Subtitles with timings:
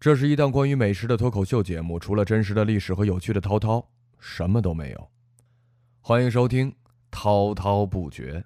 [0.00, 3.84] 这是一档关于美食的脱口秀节目，除了真实的历史和有趣的滔滔，
[4.20, 5.08] 什么都没有。
[6.00, 6.70] 欢迎收听
[7.10, 8.44] 《滔滔不绝》。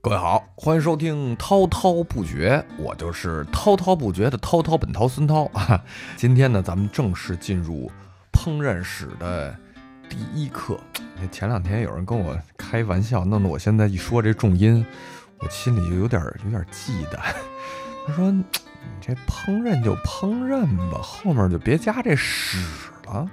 [0.00, 5.84] 各位好，欢迎收听《滔滔不绝》，我就是滔滔不绝的滔滔本滔孙涛啊。
[6.16, 7.90] 今天呢，咱们正式进入
[8.32, 9.52] 烹饪史的
[10.08, 10.78] 第一课。
[11.32, 14.86] 前两天有人跟我开玩笑，弄得我现在一说这重音，
[15.40, 17.18] 我心里就有点有点忌惮。
[18.06, 18.44] 他说：“你
[19.00, 22.56] 这烹饪就烹饪吧，后面就别加这屎
[23.06, 23.28] 了。”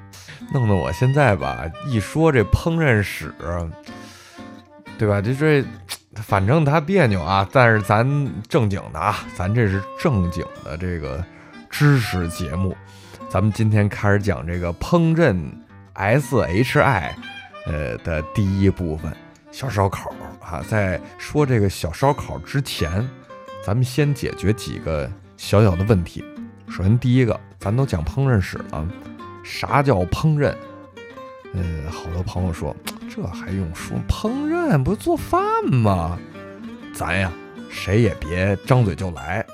[0.53, 3.33] 弄得我现在吧，一说这烹饪史，
[4.97, 5.19] 对吧？
[5.21, 5.65] 这这，
[6.15, 7.47] 反正他别扭啊。
[7.51, 8.05] 但是咱
[8.47, 11.23] 正经的啊，咱这是正经的这个
[11.69, 12.75] 知识节目。
[13.29, 15.35] 咱们今天开始讲这个烹饪
[15.93, 17.15] S H I，
[17.65, 19.11] 呃的第一部分
[19.51, 20.63] 小烧烤啊。
[20.67, 23.07] 在说这个小烧烤之前。
[23.67, 26.23] 咱们先解决几个小小的问题。
[26.69, 28.87] 首先，第一个，咱都讲烹饪史了，
[29.43, 30.55] 啥叫烹饪？
[31.51, 32.73] 嗯，好多朋友说，
[33.13, 33.97] 这还用说？
[34.07, 36.17] 烹饪不做饭吗？
[36.93, 37.29] 咱呀，
[37.69, 39.45] 谁也别张嘴就来。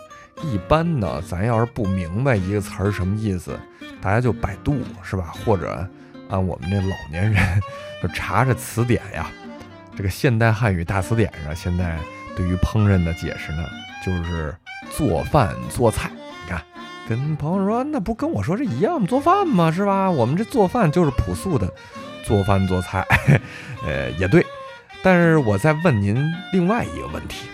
[0.43, 3.59] 一般呢，咱要是不明白一个词儿什么意思，
[3.99, 5.33] 大家就百度是吧？
[5.43, 5.89] 或者
[6.29, 7.59] 按我们这老年人
[7.99, 9.25] 就查查词典呀。
[9.95, 11.97] 这个现代汉语大词典上，现在
[12.35, 13.67] 对于烹饪的解释呢？
[14.05, 14.55] 就是
[14.91, 16.11] 做饭做菜，
[16.43, 16.61] 你看，
[17.07, 19.71] 跟朋友说，那不跟我说这一样做饭吗？
[19.71, 20.11] 是吧？
[20.11, 21.71] 我们这做饭就是朴素的
[22.23, 23.05] 做饭做菜，
[23.85, 24.45] 呃，也对。
[25.01, 26.15] 但是我再问您
[26.51, 27.47] 另外一个问题，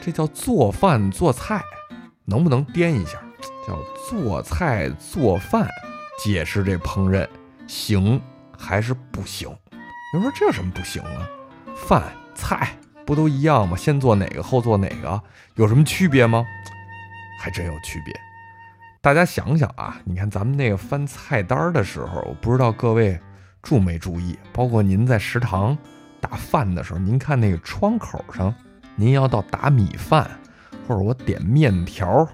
[0.00, 1.62] 这叫做饭做菜，
[2.24, 3.18] 能不能颠一下，
[3.66, 5.68] 叫做菜做饭？
[6.22, 7.26] 解释这烹饪
[7.66, 8.20] 行
[8.56, 9.48] 还是不行？
[10.14, 11.28] 有人说这有什么不行啊？
[11.74, 12.02] 饭
[12.34, 12.76] 菜。
[13.06, 13.76] 不都一样吗？
[13.76, 15.22] 先做哪个后做哪个，
[15.54, 16.44] 有什么区别吗？
[17.40, 18.12] 还真有区别。
[19.00, 23.18] 大家想想啊，你看咱们那个翻菜单的时候，我不知道各位
[23.62, 25.78] 注没注意，包括您在食堂
[26.20, 28.52] 打饭的时候，您看那个窗口上，
[28.96, 30.28] 您要到打米饭，
[30.88, 32.28] 或者我点面条、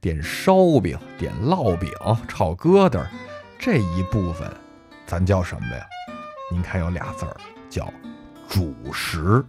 [0.00, 1.90] 点烧饼、点烙饼、
[2.26, 3.04] 炒疙瘩
[3.58, 4.50] 这一部分，
[5.06, 5.84] 咱叫什么呀？
[6.50, 7.36] 您看有俩字儿，
[7.68, 7.92] 叫
[8.48, 9.44] 主食。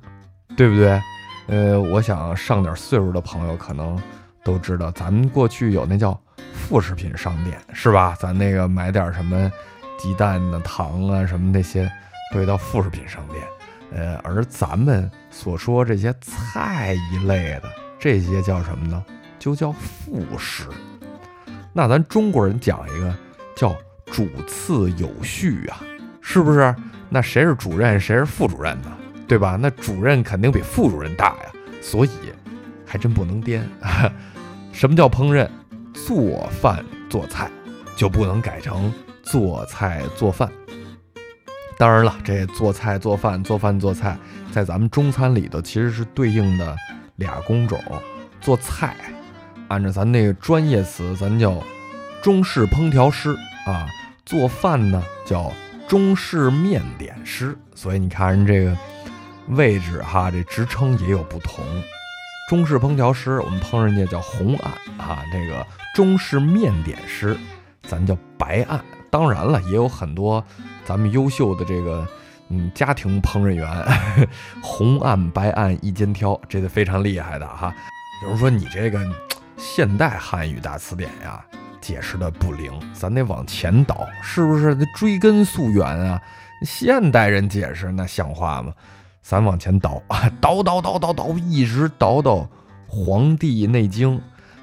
[0.56, 1.02] 对不对？
[1.48, 4.02] 呃，我想上点岁数的朋友可能
[4.44, 6.20] 都知道，咱们过去有那叫
[6.54, 8.16] 副食品商店，是吧？
[8.20, 9.52] 咱那个买点什么
[9.98, 11.92] 鸡蛋呢、糖啊什么那些，
[12.34, 13.44] 都叫副食品商店。
[13.94, 19.04] 呃，而咱们所说这些菜一类的，这些叫什么呢？
[19.38, 20.64] 就叫副食。
[21.72, 23.16] 那咱中国人讲一个
[23.56, 23.76] 叫
[24.08, 25.78] 主次有序啊，
[26.22, 26.74] 是不是？
[27.10, 28.92] 那谁是主任，谁是副主任呢？
[29.28, 29.58] 对吧？
[29.60, 32.10] 那主任肯定比副主任大呀，所以
[32.86, 33.68] 还真不能颠。
[34.72, 35.50] 什么叫烹饪？
[35.94, 37.50] 做饭做菜
[37.96, 38.94] 就不能改成
[39.24, 40.52] 做菜做饭。
[41.78, 44.18] 当然了，这做菜做饭、做饭做菜，
[44.52, 46.76] 在咱们中餐里头其实是对应的
[47.16, 47.80] 俩工种。
[48.42, 48.96] 做菜，
[49.70, 51.64] 按照咱那个专业词，咱叫
[52.22, 53.88] 中式烹调师啊；
[54.26, 55.52] 做饭呢，叫
[55.88, 57.58] 中式面点师。
[57.74, 58.78] 所以你看人这个。
[59.50, 61.64] 位置哈，这职称也有不同。
[62.50, 67.38] 中式烹调师，我们烹饪界叫红案哈；这个中式面点师，
[67.84, 68.80] 咱叫白案。
[69.10, 70.44] 当然了，也有很多
[70.84, 72.08] 咱们优秀的这个
[72.50, 73.68] 嗯家庭烹饪员，
[74.62, 77.74] 红案白案一肩挑，这个非常厉害的哈。
[78.24, 79.00] 有人说你这个
[79.58, 81.44] 现代汉语大词典呀，
[81.82, 84.76] 解释的不灵，咱得往前倒，是不是？
[84.76, 86.22] 得追根溯源啊！
[86.62, 88.74] 现代人解释那像话吗？
[89.28, 92.36] 咱往前倒 啊，倒倒倒倒倒，一直倒到
[92.88, 94.18] 《黄帝内经》。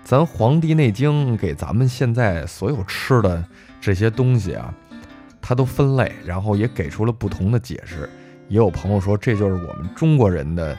[0.05, 3.45] 咱《黄帝内经》给咱们现在所有吃的
[3.81, 4.73] 这些东西啊，
[5.41, 8.09] 它都分类，然后也给出了不同的解释。
[8.49, 10.77] 也有朋友说，这就是我们中国人的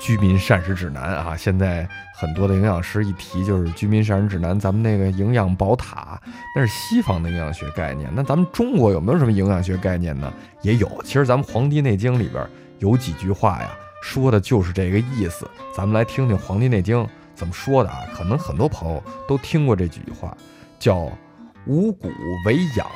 [0.00, 1.36] 居民膳食指南啊。
[1.36, 6.20] 现在很多的营养师一提就是居民膳食指南，咱们那个营养宝塔
[6.56, 8.10] 那是西方的营养学概念。
[8.14, 10.32] 那咱们中国有没有什么营养学概念呢？
[10.62, 10.88] 也有。
[11.04, 12.44] 其实咱们《黄帝内经》里边。
[12.82, 13.70] 有几句话呀，
[14.02, 15.48] 说的就是这个意思。
[15.72, 16.98] 咱们来听听《黄帝内经》
[17.32, 18.00] 怎么说的啊？
[18.12, 20.36] 可能很多朋友都听过这几句话，
[20.80, 21.08] 叫
[21.64, 22.10] “五谷
[22.44, 22.88] 为养，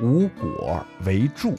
[0.00, 1.58] 五果为助，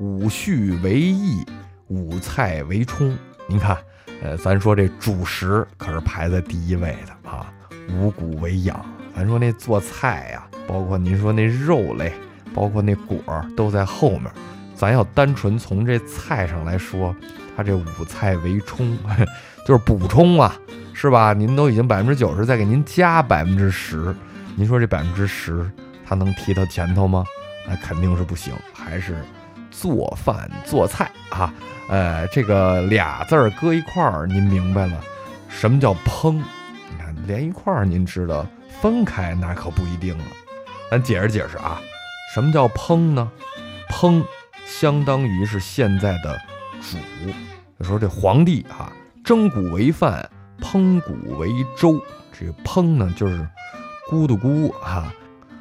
[0.00, 1.46] 五畜为益，
[1.86, 3.16] 五菜为充”。
[3.46, 3.78] 您看，
[4.20, 7.54] 呃，咱说这主食可是排在第一位的啊
[7.94, 8.84] ，“五谷为养”。
[9.14, 12.12] 咱说那做菜呀，包括您说那肉类，
[12.52, 13.16] 包括那果
[13.56, 14.24] 都在后面。
[14.76, 17.14] 咱要单纯从这菜上来说，
[17.56, 18.96] 它这五菜为充，
[19.66, 20.54] 就是补充啊，
[20.92, 21.32] 是吧？
[21.32, 24.14] 您都已经百分之九十，再给您加百分之十，
[24.54, 25.68] 您说这百分之十
[26.06, 27.24] 它能提到前头吗？
[27.68, 29.16] 那肯定是不行，还是
[29.70, 31.52] 做饭做菜啊。
[31.88, 35.00] 呃，这个俩字儿搁一块儿，您明白了，
[35.48, 36.34] 什么叫烹？
[36.34, 38.46] 你看连一块儿，您知道，
[38.80, 40.24] 分开那可不一定了。
[40.90, 41.80] 咱解释解释啊，
[42.34, 43.30] 什么叫烹呢？
[43.88, 44.22] 烹
[44.66, 46.38] 相当于是现在的
[46.82, 46.98] 煮。
[47.84, 48.92] 说这皇帝啊，
[49.24, 50.28] 蒸谷为饭，
[50.60, 52.02] 烹谷为粥。
[52.32, 53.48] 这个烹呢，就是
[54.10, 55.12] 咕嘟咕哈，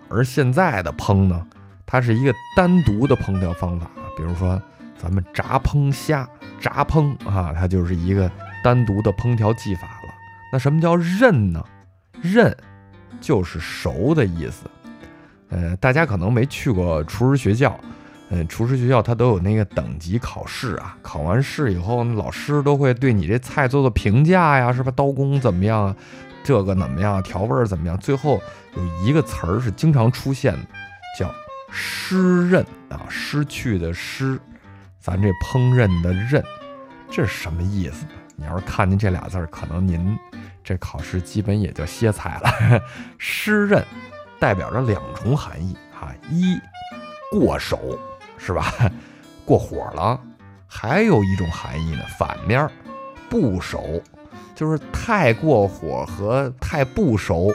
[0.09, 1.47] 而现在的烹呢，
[1.85, 3.89] 它是一个单独的烹调方法。
[4.17, 4.61] 比如说
[4.97, 6.27] 咱们炸烹虾，
[6.59, 8.29] 炸烹啊，它就是一个
[8.63, 10.13] 单独的烹调技法了。
[10.51, 11.63] 那什么叫饪呢？
[12.23, 12.53] 饪
[13.21, 14.69] 就是熟的意思。
[15.49, 17.79] 呃，大家可能没去过厨师学校。
[18.29, 24.91] 嗯，厨师学校它都有那个等级考试啊，考完试以后，老师都会对你这菜做做评价呀，是吧？
[24.95, 25.95] 刀工怎么样啊？
[26.43, 27.21] 这个怎么样？
[27.23, 27.97] 调味怎么样？
[27.97, 28.41] 最后
[28.75, 30.59] 有一个词儿是经常出现的，
[31.19, 31.31] 叫
[31.71, 34.39] 失刃啊，失去的失，
[34.99, 36.43] 咱这烹饪的饪，
[37.11, 38.05] 这是什么意思？
[38.35, 40.17] 你要是看见这俩字儿，可能您
[40.63, 42.81] 这考试基本也就歇菜了。
[43.17, 43.83] 失刃
[44.39, 46.59] 代表着两重含义哈，一
[47.31, 47.99] 过手。
[48.45, 48.71] 是吧？
[49.43, 50.19] 过火了，
[50.67, 52.69] 还有一种含义呢，反面
[53.27, 53.99] 不熟，
[54.53, 57.51] 就是太过火和太不熟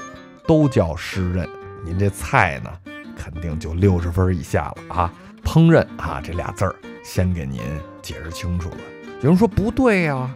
[0.49, 1.49] 都叫湿润。
[1.85, 2.71] 您这菜呢，
[3.17, 5.13] 肯定就六十分以下了啊！
[5.45, 7.63] 烹饪啊，这俩字儿先给您
[8.03, 8.77] 解释清楚了。
[9.23, 10.29] 有人说不对呀，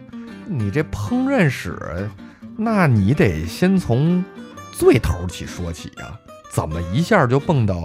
[0.45, 2.09] 你这烹饪史，
[2.57, 4.23] 那你得先从
[4.71, 6.17] 最头起说起呀，
[6.49, 7.75] 怎么一下就蹦到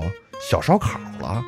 [0.41, 1.45] 小烧烤了？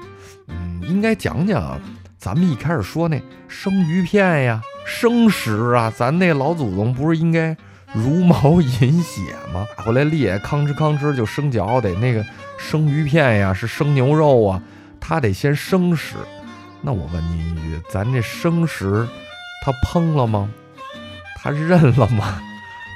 [0.82, 1.80] 应该讲讲，
[2.18, 7.56] 咱们一开始说那生鱼片呀、生食啊，咱那老祖宗不是应该
[7.92, 9.20] 茹毛饮血
[9.52, 9.66] 吗？
[9.76, 12.24] 打回来裂，吭哧吭哧就生嚼，得那个
[12.58, 14.62] 生鱼片呀，是生牛肉啊，
[15.00, 16.16] 他得先生食。
[16.80, 19.06] 那我问您一句，咱这生食，
[19.64, 20.50] 他烹了吗？
[21.42, 22.40] 他认了吗？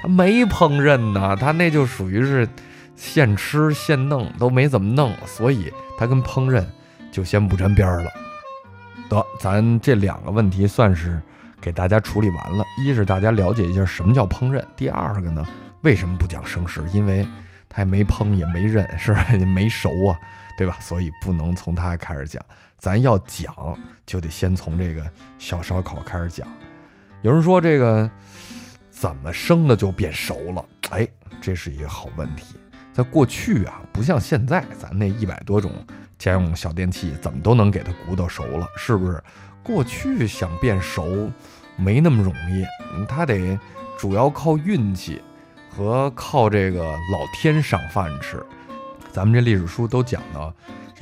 [0.02, 2.48] 他没烹饪呢，他那就属于是
[2.94, 6.64] 现吃现弄，都没怎么弄，所以他跟烹饪。
[7.10, 8.10] 就先不沾边儿了。
[9.08, 11.20] 得，咱这两个问题算是
[11.60, 12.64] 给大家处理完了。
[12.78, 15.46] 一是大家了解一下什么叫烹饪，第二个呢，
[15.82, 16.84] 为什么不讲生食？
[16.92, 17.26] 因为
[17.68, 19.24] 它也没烹也没韧，是吧？
[19.32, 20.18] 也没熟啊，
[20.58, 20.76] 对吧？
[20.80, 22.44] 所以不能从它开始讲。
[22.78, 23.54] 咱要讲，
[24.04, 25.08] 就得先从这个
[25.38, 26.46] 小烧烤开始讲。
[27.22, 28.10] 有人说这个
[28.90, 30.64] 怎么生的就变熟了？
[30.90, 31.06] 哎，
[31.40, 32.56] 这是一个好问题。
[32.92, 35.70] 在过去啊，不像现在，咱那一百多种。
[36.18, 39.22] 家用小电器怎么都能给它鼓捣熟了，是不是？
[39.62, 41.30] 过去想变熟
[41.76, 42.64] 没那么容易，
[43.08, 43.58] 它得
[43.98, 45.20] 主要靠运气
[45.68, 48.40] 和靠这个老天赏饭吃。
[49.10, 50.54] 咱们这历史书都讲到，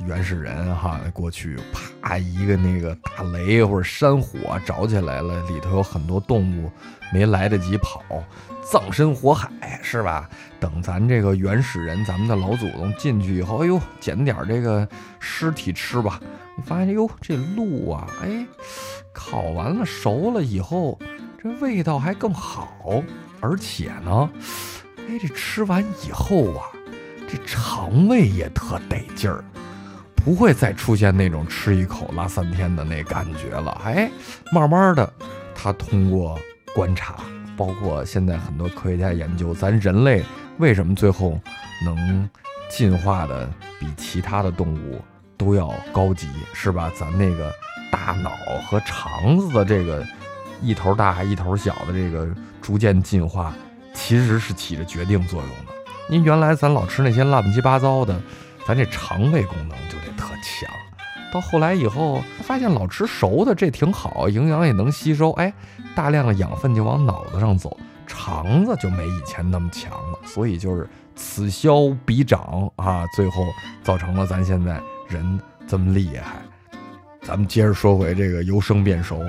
[0.03, 1.57] 原始人哈，过去
[2.03, 6.71] 啪一个那个大雷或者山火着起来了，里头有很多动物
[7.13, 8.03] 没来得及跑。
[8.61, 10.27] 葬身火海是吧？
[10.59, 14.87] 等咱这个原始人，咱们的老祖宗进去以后，哎呦，捡点这个
[15.19, 16.19] 尸体吃吧。
[16.57, 18.45] 你发现，哎呦，这鹿啊，哎，
[19.13, 20.99] 烤完了熟了以后，
[21.41, 23.03] 这味道还更好，
[23.39, 24.29] 而且呢，
[25.07, 26.65] 哎，这吃完以后啊，
[27.29, 29.43] 这肠胃也特得劲儿，
[30.25, 33.79] 不会再出现那种吃一口拉三天的那感觉了。
[33.85, 34.09] 哎，
[34.51, 35.13] 慢慢的，
[35.53, 36.37] 他通过
[36.73, 37.15] 观察。
[37.55, 40.21] 包括现在很多科学家研究，咱人类
[40.57, 41.39] 为什么最后
[41.85, 42.29] 能
[42.67, 44.99] 进化的比其他的动物
[45.37, 46.91] 都要高级，是吧？
[46.99, 47.49] 咱那个
[47.89, 48.31] 大脑
[48.67, 50.05] 和肠子的这个
[50.61, 52.27] 一头大一头小的这个
[52.61, 53.53] 逐渐进化，
[53.93, 55.71] 其实是起着决定作用的。
[56.09, 58.19] 您原来咱老吃那些乱七八糟的，
[58.67, 59.97] 咱这肠胃功能就
[60.45, 60.69] 强。
[61.33, 65.51] 到后来以后，发现老吃熟的这挺好，营养也能吸收，哎，
[65.95, 70.19] 大量的养分就往脑子上走，肠子就没以前那么强了。
[70.23, 73.47] 所以就是此消彼长啊，最后
[73.83, 76.35] 造成了咱现在人这么厉害。
[77.21, 79.19] 咱们接着说回这个由生变熟，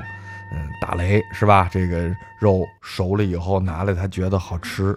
[0.52, 1.68] 嗯，打雷是吧？
[1.72, 4.96] 这个肉熟了以后拿来，他觉得好吃。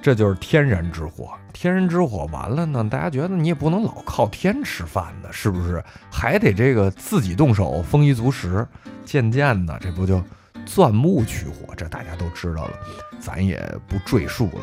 [0.00, 5.82] 这就是天然之火，天然之火完了呢，大家觉得你也不能老靠天吃饭的，是不是？
[6.10, 8.66] 还得这个自己动手，丰衣足食。
[9.04, 10.22] 渐渐的，这不就
[10.66, 11.74] 钻木取火？
[11.76, 12.72] 这大家都知道了，
[13.18, 14.60] 咱也不赘述了。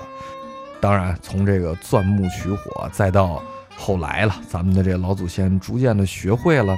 [0.79, 3.41] 当然，从这个钻木取火，再到
[3.75, 6.75] 后来了，咱们的这老祖先逐渐的学会了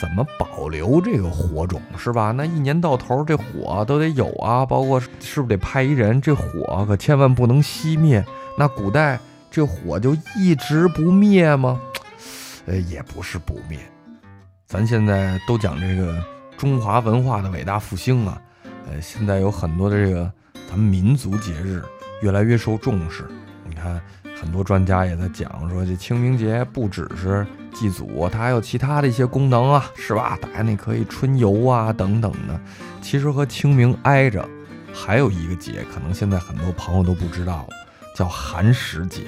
[0.00, 2.30] 怎么保留这个火种，是吧？
[2.30, 5.08] 那一年到头这火都得有啊，包括是
[5.42, 8.24] 不是得派一人，这火可千万不能熄灭。
[8.56, 9.18] 那古代
[9.50, 11.80] 这火就一直不灭吗？
[12.66, 13.78] 呃，也不是不灭。
[14.66, 16.22] 咱现在都讲这个
[16.56, 18.40] 中华文化的伟大复兴啊，
[18.88, 20.30] 呃，现在有很多的这个
[20.68, 21.82] 咱们民族节日
[22.22, 23.26] 越来越受重视。
[23.66, 24.00] 你看，
[24.40, 30.38] 很多专家也在讲说，这清明节不只是祭祖，它还有其他的一些功能啊，是吧？
[30.40, 32.60] 大家那可以春游啊等等的。
[33.00, 34.48] 其实和清明挨着，
[34.92, 37.68] 还有一个节，可能现在很多朋友都不知道，
[38.14, 39.22] 叫寒食节。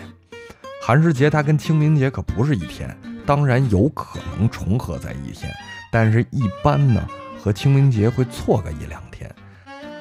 [0.83, 2.97] 寒食节它跟清明节可不是一天。
[3.27, 5.53] 当然有可能重合在一天，
[5.93, 7.07] 但是一般呢
[7.39, 9.31] 和清明节会错个一两天。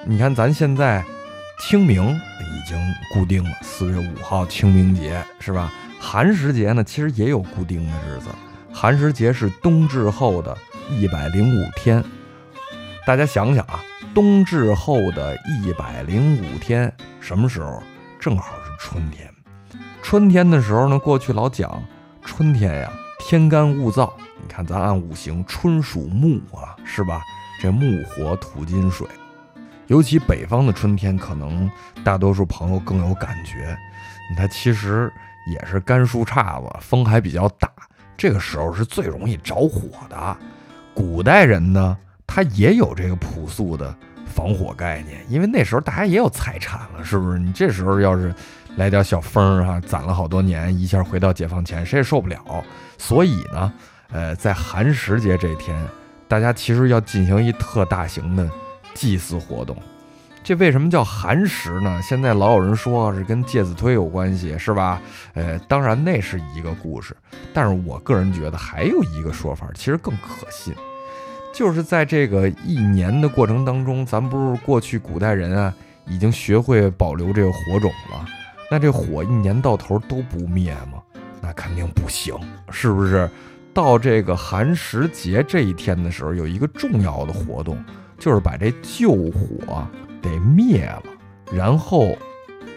[0.05, 1.03] 你看咱现在
[1.59, 2.77] 清明已经
[3.13, 5.71] 固定了，四月五号清明节是吧？
[5.99, 8.29] 寒食节呢其实也有固定的日子，
[8.73, 10.57] 寒食节是冬至后的
[10.89, 12.03] 一百零五天。
[13.05, 17.83] 大家想想啊，冬至后的一百零五天什么时候？
[18.19, 19.29] 正好是春天。
[20.01, 21.83] 春天的时候呢，过去老讲
[22.23, 22.91] 春天呀。
[23.21, 24.11] 天干物燥，
[24.41, 27.21] 你看咱按五行，春属木啊，是吧？
[27.61, 29.05] 这木火土金水，
[29.89, 31.69] 尤其北方的春天，可能
[32.03, 33.77] 大多数朋友更有感觉。
[34.37, 35.11] 它其实
[35.51, 37.67] 也是干树杈子，风还比较大，
[38.15, 40.37] 这个时候是最容易着火的。
[40.93, 43.95] 古代人呢，他也有这个朴素的
[44.27, 47.39] 防火概念，因为那时候大家也有财产了，是不是？
[47.39, 48.31] 你这时候要是
[48.75, 52.63] 来点小风儿哈，攒了好多年，一下回到解放前，谁也受不了。
[52.99, 53.73] 所以呢，
[54.11, 55.75] 呃，在寒食节这天，
[56.27, 58.47] 大家其实要进行一特大型的
[58.99, 59.77] 祭祀活动。
[60.43, 62.01] 这为什么叫寒食呢？
[62.01, 65.01] 现在老有人说是跟介子推有关系，是吧？
[65.35, 67.15] 呃，当然那是一个故事，
[67.53, 70.73] 但是我个人觉得还有一个说法，其实更可信，
[71.53, 75.73] 就是在这个一年的过程当中，咱不是过去古代人啊，
[76.05, 78.25] 已经学会保留这个火种了，
[78.69, 81.01] 那这火一年到头都不灭吗？
[81.41, 82.35] 那肯定不行，
[82.69, 83.29] 是不是？
[83.71, 87.77] 到这个寒食节这一天的时候，有一个重要的活动，
[88.19, 89.87] 就是把这旧火
[90.21, 91.03] 得灭了，
[91.51, 92.15] 然后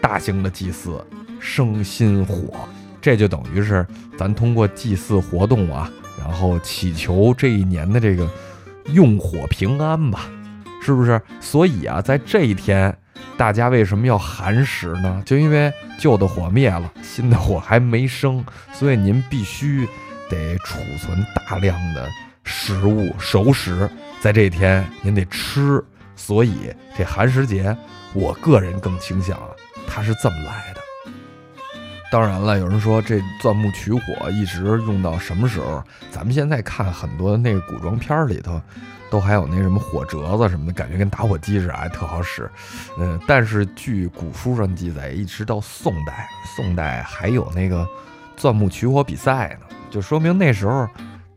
[0.00, 1.04] 大型的祭祀
[1.40, 2.52] 生新火。
[3.00, 8.30] 这就等于是咱通过祭祀活动啊，然后祈求这一年的这个
[8.92, 10.30] 用火平安吧，
[10.80, 11.20] 是不是？
[11.40, 12.96] 所以啊，在这一天。
[13.37, 15.22] 大家为什么要寒食呢？
[15.25, 19.88] 就因为旧的火灭了，新的火还没生，所以您必须
[20.28, 22.08] 得储存大量的
[22.44, 23.88] 食物熟食，
[24.23, 25.85] 在这一天您得吃。
[26.14, 27.76] 所以这寒食节，
[28.14, 29.49] 我个人更倾向啊
[29.88, 30.81] 它是这么来的。
[32.12, 35.83] 当然了，有人说这钻木取火一直用到什么时候？
[36.12, 38.62] 咱们现在看很多那个古装片里头。
[39.11, 42.50] 都还有那什么火折子什么的，感觉跟打火机似的，还特好使。
[42.99, 46.26] 嗯，但是据古书上记载，一直到宋代，
[46.57, 47.87] 宋代还有那个
[48.38, 50.88] 钻木取火比赛呢，就说明那时候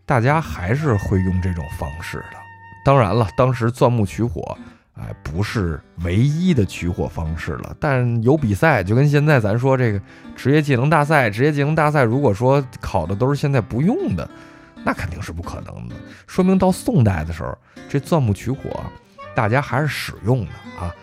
[0.06, 2.45] 大家还是会用这种方式的。
[2.86, 4.56] 当然了，当时钻木取火，
[4.94, 10.00] 哎，不是唯一的取火方式了，但有比赛，就跟现在咱说这个
[10.36, 14.30] 职业技能大赛，职业技能大赛，如果说考的都是现在不用的。
[14.88, 15.96] 那肯定是不可能的，
[16.28, 17.58] 说明到宋代的时候，
[17.90, 18.84] 这钻木取火，
[19.34, 20.94] 大家还是使用的啊。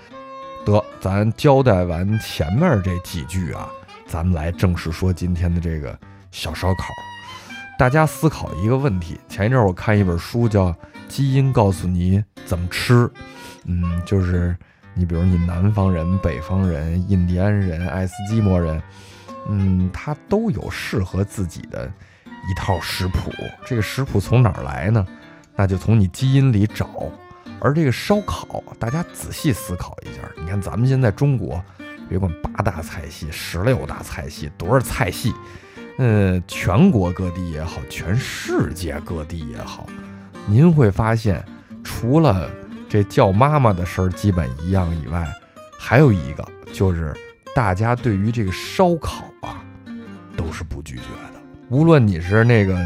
[0.64, 3.68] 得，咱交代完前面这几句啊，
[4.06, 5.98] 咱们来正式说今天的这个
[6.30, 6.84] 小烧烤。
[7.78, 10.68] 大家思考一个问题：前一阵我看一本书叫
[11.08, 12.94] 《基因告诉你怎么吃》，
[13.64, 14.56] 嗯，就是
[14.94, 18.80] 你比如你南方人、北方人、印第安人、爱斯基摩人，
[19.48, 21.90] 嗯，他都有适合自己的。
[22.50, 23.30] 一套食谱，
[23.64, 25.06] 这个食谱从哪儿来呢？
[25.54, 26.88] 那就从你基因里找。
[27.60, 31.64] 而这个烧烤，大家仔细思考一下，你看咱们现在中国，
[32.08, 35.32] 别管八大菜系、十六大菜系，多少菜系？
[35.98, 39.86] 呃，全国各地也好，全世界各地也好，
[40.46, 41.44] 您会发现，
[41.84, 42.50] 除了
[42.88, 45.26] 这叫妈妈的事儿基本一样以外，
[45.78, 47.14] 还有一个就是
[47.54, 49.62] 大家对于这个烧烤啊，
[50.36, 51.40] 都是不拒绝的。
[51.68, 52.78] 无论你是那个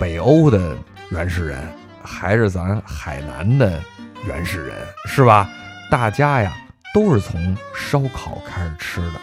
[0.00, 0.76] 北欧的
[1.10, 1.62] 原始人，
[2.02, 3.80] 还是咱海南的
[4.26, 4.74] 原始人，
[5.06, 5.48] 是吧？
[5.90, 6.56] 大家呀
[6.92, 9.20] 都是从烧烤开始吃的。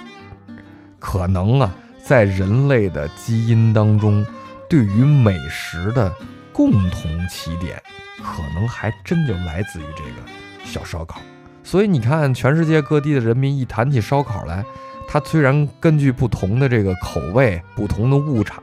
[1.00, 1.72] 可能啊，
[2.08, 4.26] 在人类的基因当中，
[4.70, 6.14] 对于美食的
[6.54, 7.82] 共同起点，
[8.24, 10.22] 可能还真就来自于这个
[10.64, 11.20] 小烧烤。
[11.64, 14.64] 所以你看，全世界各地的人民一谈起烧烤来，
[15.08, 18.62] 它虽然根据不同的这个口味、不同的物产。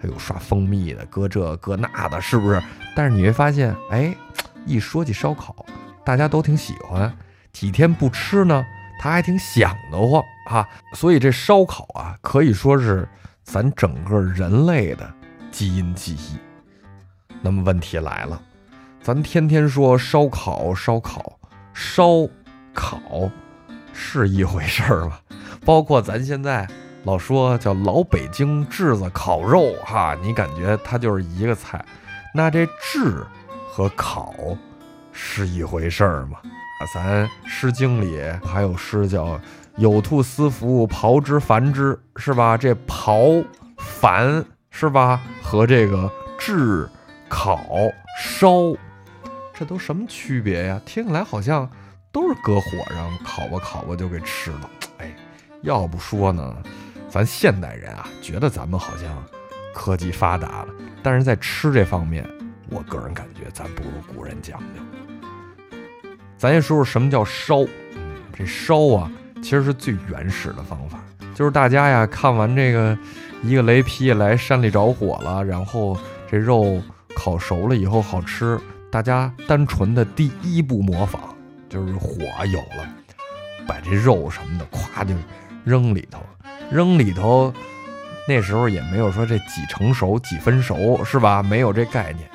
[0.00, 2.62] 还有刷蜂蜜的，搁这搁那的，是不是？
[2.94, 4.14] 但是你会发现，哎，
[4.64, 5.66] 一说起烧烤，
[6.04, 7.12] 大家都挺喜欢，
[7.52, 8.64] 几天不吃呢，
[8.98, 10.68] 他还挺想得慌啊。
[10.94, 13.08] 所以这烧烤啊，可以说是
[13.42, 15.10] 咱整个人类的
[15.50, 16.38] 基因记忆。
[17.40, 18.40] 那么问题来了，
[19.00, 21.38] 咱天天说烧烤，烧烤，
[21.72, 22.04] 烧
[22.74, 23.00] 烤
[23.92, 25.18] 是一回事儿吗？
[25.64, 26.66] 包括咱现在
[27.04, 31.84] 老说叫老北京炙子烤肉，哈，你感觉它就是一个菜？
[32.34, 33.24] 那这炙
[33.70, 34.34] 和烤
[35.20, 36.38] 是一回事儿吗？
[36.44, 39.38] 啊，咱《诗经》里还有诗叫
[39.76, 42.56] “有兔斯服，刨之繁之”，是吧？
[42.56, 43.44] 这刨、
[43.76, 45.20] 繁是吧？
[45.42, 46.08] 和这个
[46.38, 46.88] 炙。
[47.30, 47.62] 烤
[48.18, 48.74] 烧，
[49.52, 50.80] 这都什么区别呀？
[50.86, 51.70] 听起来好像
[52.10, 54.70] 都是搁火上烤吧烤吧就给吃了。
[54.96, 55.14] 哎，
[55.60, 56.56] 要不说呢，
[57.06, 59.22] 咱现代人啊，觉得咱们好像
[59.74, 60.68] 科技发达了，
[61.02, 62.26] 但是在吃这方面，
[62.70, 65.78] 我个人感觉咱不如古人讲究。
[66.36, 67.64] 咱先说说什么叫烧。
[68.32, 69.10] 这烧啊，
[69.42, 71.00] 其实是最原始的方法，
[71.34, 72.96] 就是大家呀看完这个
[73.42, 75.96] 一个雷劈来山里着火了，然后
[76.30, 76.80] 这肉。
[77.16, 78.56] 烤熟了以后好吃，
[78.92, 81.20] 大家单纯的第一步模仿
[81.68, 82.88] 就是火有了，
[83.66, 85.12] 把这肉什么的咵就
[85.64, 86.20] 扔里头，
[86.70, 87.52] 扔里头。
[88.28, 91.42] 那时候也没有说这几成熟几分熟是吧？
[91.42, 92.30] 没有这概念。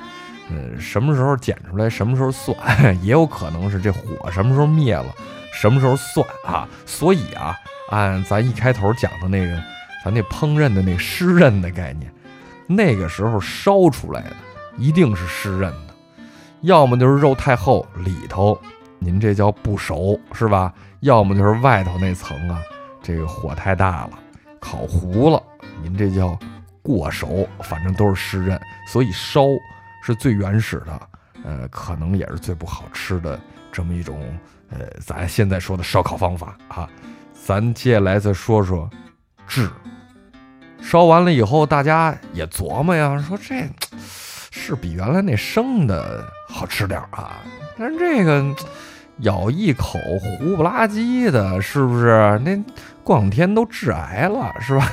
[0.50, 2.56] 嗯，什么时候捡出来，什么时候算，
[3.02, 5.06] 也有可能是这火什么时候灭了，
[5.52, 6.68] 什么时候算啊。
[6.84, 7.56] 所以啊，
[7.90, 9.62] 按咱一开头讲的那个，
[10.04, 12.12] 咱那烹饪的那湿刃的概念，
[12.66, 14.36] 那个时候烧出来的。
[14.76, 15.94] 一定是湿刃的，
[16.62, 18.60] 要么就是肉太厚，里头
[18.98, 20.74] 您这叫不熟，是吧？
[20.98, 22.60] 要么就是外头那层啊，
[23.00, 24.18] 这个火太大了，
[24.58, 25.40] 烤糊了，
[25.80, 26.36] 您这叫
[26.82, 27.48] 过熟。
[27.60, 29.42] 反正都是湿刃，所以烧
[30.04, 31.00] 是最原始的，
[31.44, 33.40] 呃，可能也是最不好吃的
[33.72, 34.22] 这么一种，
[34.70, 36.88] 呃，咱现在说的烧烤方法啊。
[37.32, 38.88] 咱接下来再说说
[39.46, 39.68] 炙，
[40.80, 43.68] 烧完了以后，大家也琢磨呀，说这。
[44.56, 47.38] 是比原来那生的好吃点啊，
[47.76, 48.42] 但是这个
[49.18, 52.40] 咬一口糊不拉几的，是不是？
[52.44, 52.56] 那
[53.02, 54.88] 过两天都致癌了，是吧？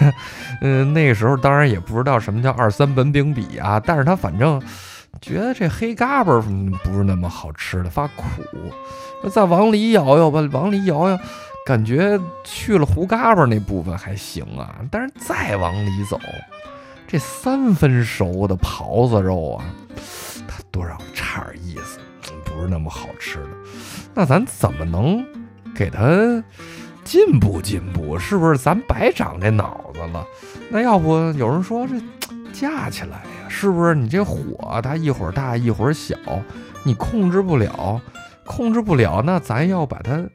[0.61, 4.59] 嗯， 那个时候当然也不知道什么叫二三苯丙比啊，但是他反正
[5.21, 6.41] 觉得这黑嘎巴
[6.83, 8.23] 不是那么好吃的，发苦。
[9.29, 11.19] 再往里咬咬吧，往里咬咬，
[11.65, 16.19] 感觉去了胡嘎巴那部分还行啊，但是再往里走。
[17.07, 19.65] 这三分熟的狍子肉啊，
[20.47, 21.99] 它多少差点意思，
[22.43, 23.49] 不是那么好吃的。
[24.15, 25.23] 那咱怎么能
[25.75, 26.43] 给它
[27.03, 28.17] 进步进步？
[28.17, 30.25] 是不是咱白长这脑子了？
[30.69, 31.93] 那要不有人说这
[32.51, 33.40] 架起来呀？
[33.51, 36.15] 是不是你这火它一会儿大一会儿小，
[36.83, 38.01] 你控制不了，
[38.45, 39.21] 控制不了？
[39.23, 40.25] 那咱要把它。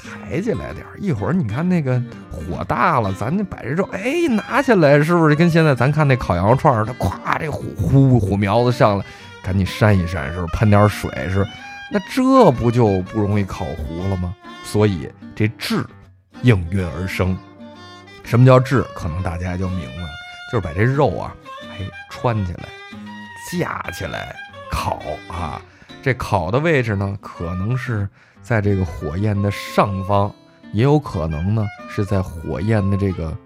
[0.00, 2.00] 抬起来点儿，一会儿你看那个
[2.30, 9.04] 火大了，咱那把这肉，哎，拿起来是不是跟现在咱看那烤羊肉串儿，它咵这火呼火苗子上来，
[9.42, 11.44] 赶紧扇一扇，是不是喷点水是？
[11.90, 14.32] 那这不就不容易烤糊了吗？
[14.62, 15.84] 所以这炙
[16.42, 17.36] 应运而生。
[18.22, 18.84] 什么叫炙？
[18.94, 20.08] 可能大家就明白了，
[20.52, 21.34] 就是把这肉啊，
[22.20, 22.68] 穿起来，
[23.50, 24.34] 架起来
[24.70, 25.62] 烤啊。
[26.02, 28.08] 这烤的位置呢，可能是。
[28.40, 30.32] 在这个火焰的上方，
[30.72, 33.36] 也有可能呢是在火焰的这个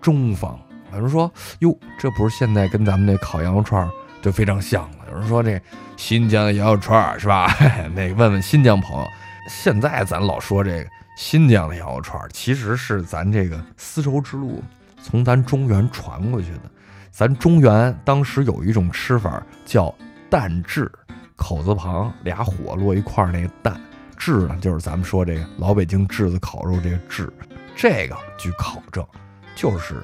[0.00, 0.56] 中方。
[0.92, 1.28] 有人说
[1.60, 3.90] ：“哟，这不是现在跟咱们那烤羊肉串
[4.20, 5.60] 就非常像了。”有人说：“这
[5.96, 7.52] 新疆的羊肉串是吧？”
[7.92, 9.08] 那问问新疆朋友，
[9.48, 14.62] 现在咱老说这个新疆的羊肉串，其实是咱这个丝绸之路
[15.02, 16.70] 从咱中原传过去的。
[17.12, 19.94] 咱中原当时有一种吃法叫
[20.30, 20.90] 蛋炙，
[21.36, 23.78] 口字旁俩火落一块儿那个蛋。
[24.16, 27.30] 炙呢，就是咱们说这个老北京炙子烤肉这个炙，
[27.76, 29.06] 这个据考证，
[29.54, 29.96] 就是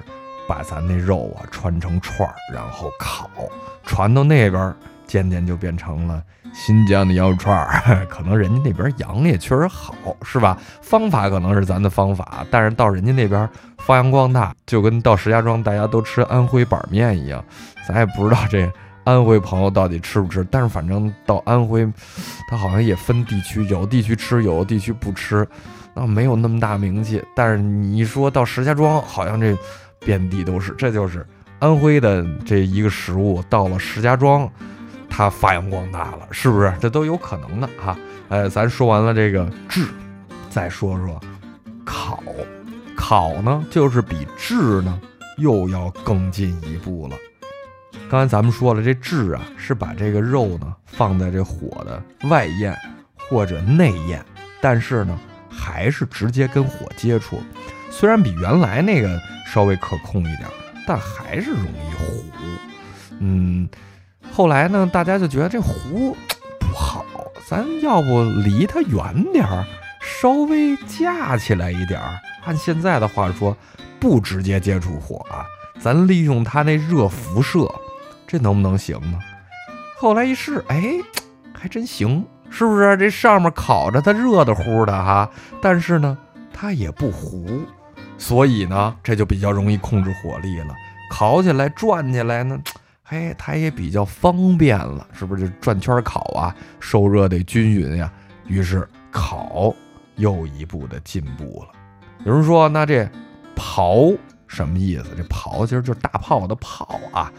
[0.47, 3.31] 把咱那肉啊串成串儿，然后烤，
[3.85, 4.75] 传到那边，
[5.09, 6.23] 渐渐就变成了
[6.55, 8.07] 新疆的羊肉串儿。
[8.09, 9.93] 可能人家那边羊也确实好，
[10.23, 10.57] 是吧？
[10.81, 17.45] 方法可能是咱的方法，但是到人家那边发扬光大，就跟到石家庄大家都吃安徽板面一样，
[17.89, 18.71] 咱也不知道这。
[19.05, 20.47] 安徽朋友到底吃不吃？
[20.51, 21.91] 但是反正到安徽，
[22.51, 25.49] 他好像也分地区，有地区吃，有地区不吃，
[25.95, 27.25] 那没有那么大名气。
[27.35, 29.57] 但是你说到石家庄，好像这
[30.01, 31.27] 遍地都是，这就是
[31.59, 34.47] 安徽的这一个食物到了石家庄，
[35.09, 36.73] 它发扬光大了，是不是？
[36.81, 37.97] 这都有可能的哈。
[38.29, 39.87] 呃，咱说完了这个炙，
[40.51, 41.21] 再说说
[41.85, 42.23] 烤，
[42.97, 45.01] 烤呢就是比炙呢
[45.39, 47.17] 又要更进一步了。
[48.11, 52.77] 刚才咱们说了，这炙啊是把这个肉呢放在这火的外焰
[53.17, 54.25] 或者内焰，
[54.61, 55.19] 但是呢
[55.51, 57.39] 还是直接跟火接触，
[57.91, 59.21] 虽然比原来那个
[59.53, 60.45] 稍微可控一点，
[60.87, 62.25] 但还是容易糊。
[63.21, 63.69] 嗯，
[64.33, 66.17] 后来呢，大家就觉得这糊
[66.61, 67.05] 不好，
[67.47, 69.65] 咱要不离它远点儿，
[70.01, 72.19] 稍微架起来一点儿。
[72.45, 73.57] 按现在的话说，
[73.99, 75.45] 不直接接触火啊，
[75.81, 77.69] 咱利用它那热辐射。
[78.27, 79.19] 这能不能行呢？
[79.99, 80.95] 后来一试，哎，
[81.53, 82.97] 还真行，是不是？
[82.97, 85.29] 这上面烤着它热的乎的哈，
[85.61, 86.17] 但是呢，
[86.53, 87.63] 它也不糊，
[88.19, 90.75] 所以呢，这就比较容易控制火力了。
[91.11, 92.61] 烤起来、转起来呢，
[93.11, 95.49] 嘿，它也比较方便了，是不是？
[95.63, 98.13] 转圈烤啊，受热得均匀呀。
[98.47, 99.75] 于是烤
[100.17, 101.73] 又一步的进步了。
[102.27, 103.09] 有人说，那这
[103.57, 104.15] 刨
[104.47, 105.07] 什么意思？
[105.17, 107.33] 这刨其实就是大炮的炮啊。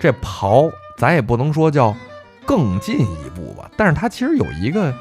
[0.00, 1.94] 这刨咱也不能说叫
[2.44, 4.92] 更进一步吧，但是它其实有一个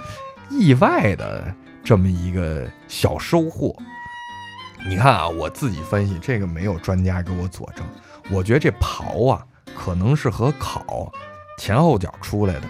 [0.51, 1.51] 意外的
[1.83, 3.75] 这么一个小收获。
[4.87, 7.83] 你看啊，我自己分析这个没有专家给我佐证，
[8.29, 9.43] 我觉得这刨啊
[9.75, 11.11] 可能是和烤
[11.57, 12.61] 前后脚出来的，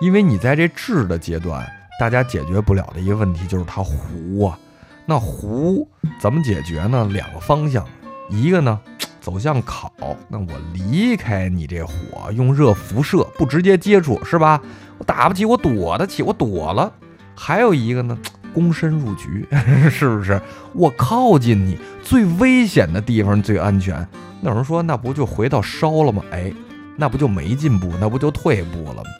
[0.00, 1.66] 因为你在这制的阶段，
[1.98, 4.58] 大家解决不了的一个问题就是它糊啊。
[5.06, 5.88] 那糊
[6.20, 7.08] 怎么解决呢？
[7.10, 7.86] 两个方向，
[8.28, 8.80] 一个呢。
[9.20, 9.92] 走向烤，
[10.28, 14.58] 那我离开你这火，用热辐射不直接接触是吧？
[14.96, 16.90] 我打不起，我躲得起，我躲了。
[17.36, 18.18] 还有一个呢，
[18.54, 19.46] 躬身入局，
[19.90, 20.40] 是不是？
[20.72, 24.06] 我靠近你最危险的地方最安全。
[24.40, 26.22] 那有人说，那不就回到烧了吗？
[26.30, 26.52] 哎，
[26.96, 29.10] 那不就没进步，那不就退步了吗？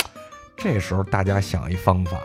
[0.56, 2.18] 这时候大家想一方法，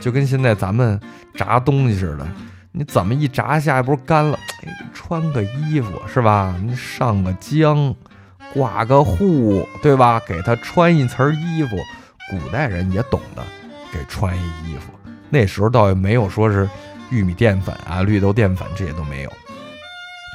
[0.00, 0.98] 就跟现在咱们
[1.34, 2.26] 炸东西似的。
[2.72, 4.38] 你怎么一炸下，不是干了？
[4.64, 6.54] 哎，穿个衣服是吧？
[6.64, 7.94] 你上个浆，
[8.54, 10.20] 挂个糊，对吧？
[10.26, 11.76] 给他穿一层衣服。
[12.30, 13.42] 古代人也懂得
[13.92, 14.92] 给穿一衣服。
[15.32, 16.68] 那时候倒也没有说是
[17.08, 19.32] 玉米淀粉啊、绿豆淀粉这些都没有。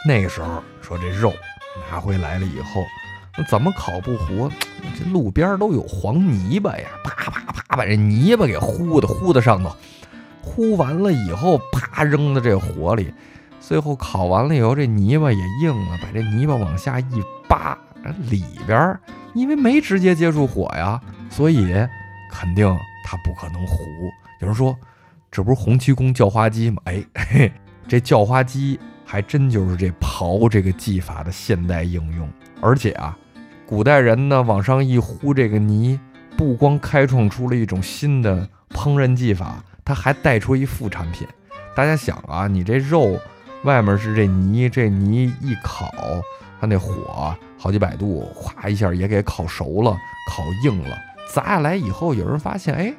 [0.08, 1.32] 那个时候说这肉
[1.92, 2.84] 拿回来了以后，
[3.38, 4.50] 那怎么烤不糊？
[4.98, 9.72] 这路边都有黄泥巴呀，啪啪啪把这泥巴给糊的糊在上头。
[10.42, 13.14] 糊完了以后，啪扔到这火里，
[13.60, 17.78] 最后烤完了以后，这泥巴也硬了，把这泥巴往下一扒，
[18.32, 18.98] 里边
[19.36, 21.68] 因为没直接接触火呀，所以
[22.32, 22.68] 肯定
[23.06, 23.84] 它不可能糊。
[24.40, 24.78] 有人说，
[25.32, 26.82] 这不是洪七公叫花鸡吗？
[26.86, 27.52] 哎，嘿，
[27.88, 32.30] 这叫花鸡还真就是这刨这个技法的现代应用。
[32.62, 33.18] 而且啊，
[33.66, 36.00] 古代人呢往上一呼这个泥，
[36.38, 39.64] 不光开创出了一种新的烹饪技法。
[39.84, 41.26] 它还带出一副产品，
[41.74, 43.18] 大家想啊，你这肉
[43.64, 45.90] 外面是这泥，这泥一烤，
[46.60, 49.92] 它那火好几百度，咵一下也给烤熟了，
[50.30, 50.98] 烤硬了。
[51.34, 52.94] 砸下来以后，有人发现，哎，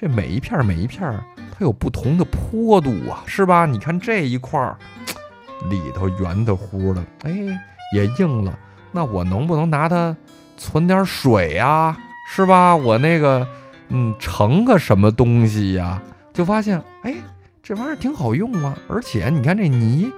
[0.00, 3.66] 这每一片每一片它有不同的坡度啊，是吧？
[3.66, 4.78] 你看这一块儿
[5.68, 7.32] 里头圆的乎的，哎，
[7.92, 8.56] 也硬了。
[8.92, 10.16] 那我能不能拿它
[10.56, 11.96] 存点水呀？
[12.30, 12.76] 是吧？
[12.76, 13.44] 我那个。
[13.88, 16.00] 嗯，盛个什么东西呀？
[16.32, 17.16] 就发现，哎，
[17.60, 18.76] 这玩意儿挺好用啊！
[18.86, 20.12] 而且你看这泥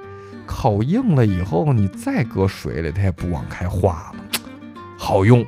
[0.45, 4.41] 烤硬了以后，你再搁水里，它也不往开化了，
[4.99, 5.43] 好用。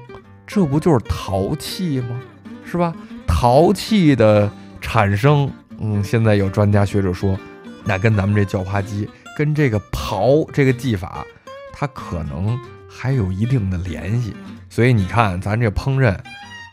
[0.47, 2.19] 这不就是陶器吗？
[2.65, 2.95] 是吧？
[3.43, 4.49] 陶器的
[4.81, 5.51] 产生，
[5.81, 7.37] 嗯，现在有专家学者说，
[7.83, 11.27] 那跟咱们这叫花鸡，跟这个刨这个技法，
[11.73, 12.57] 它可能
[12.89, 14.33] 还有一定的联系。
[14.71, 16.17] 所以你看，咱这烹饪。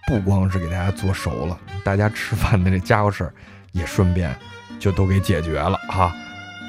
[0.07, 3.33] 不光是给大家做熟了，大家吃饭的这家伙事儿
[3.71, 4.35] 也顺便
[4.79, 6.15] 就都给解决了哈。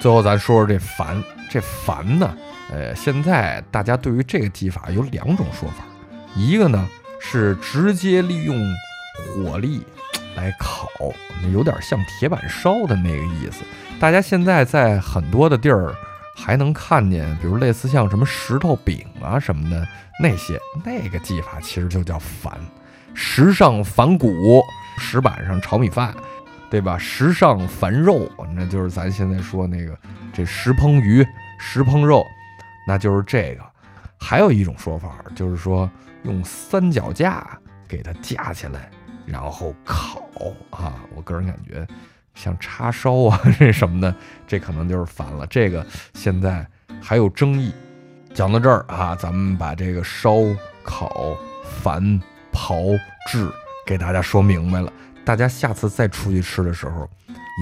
[0.01, 2.35] 最后咱说说这烦，这烦呢，
[2.73, 5.85] 呃，现在大家对于这个技法有两种说法，
[6.35, 6.89] 一个呢
[7.21, 8.57] 是直接利用
[9.19, 9.83] 火力
[10.37, 10.89] 来烤，
[11.53, 13.65] 有点像铁板烧的那个意思。
[13.99, 15.95] 大家现在在很多的地儿
[16.37, 19.87] 还能看见，比如类似像什么石头饼啊什么的
[20.21, 22.59] 那些，那个技法其实就叫烦。
[23.13, 24.63] 石上反骨，
[24.99, 26.15] 石板上炒米饭，
[26.71, 26.97] 对吧？
[26.97, 29.99] 石上反肉，那就是咱现在说那个
[30.33, 31.27] 这石烹鱼、
[31.59, 32.25] 石烹肉，
[32.87, 33.65] 那就是这个。
[34.19, 35.91] 还有一种说法，就是说
[36.23, 37.47] 用三脚架
[37.89, 38.91] 给它架起来，
[39.31, 40.23] 然后烤
[40.71, 40.95] 啊。
[41.15, 41.87] 我个人感觉
[42.35, 44.15] 像叉烧啊 这什么的，
[44.47, 45.47] 这可能就是反了。
[45.47, 46.67] 这个现在
[47.01, 47.73] 还有争议。
[48.35, 50.35] 讲到这儿啊，咱们把这个烧、
[50.83, 51.37] 烤、
[51.83, 52.21] 反。
[52.53, 52.75] 炮
[53.29, 53.49] 制
[53.87, 54.93] 给大家说明白了，
[55.25, 57.09] 大家下次再出去吃的时候，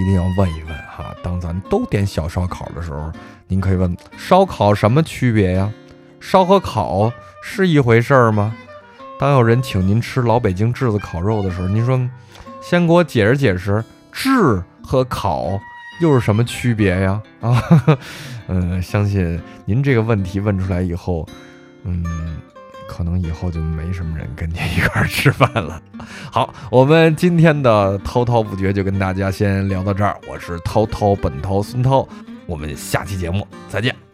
[0.00, 1.14] 一定要问一问哈。
[1.22, 3.12] 当咱都点小烧烤的时候，
[3.48, 5.70] 您可以问：烧烤什么区别呀？
[6.20, 8.56] 烧和烤是一回事儿吗？
[9.18, 12.00] 当有人请您吃老北京炙子烤肉的时候，您说
[12.60, 15.58] 先给我解释解释，炙和烤
[16.00, 17.22] 又是什么区别呀？
[17.40, 17.62] 啊，
[18.48, 21.26] 嗯，相信您这个问题问出来以后，
[21.84, 22.04] 嗯。
[22.90, 25.80] 可能以后就没什么人跟您一块吃饭了。
[26.32, 30.16] 好，我们今天的滔滔不绝就跟大家先聊到这儿。
[30.26, 32.08] 我是滔滔本涛孙涛，
[32.46, 34.07] 我们下期节目再见。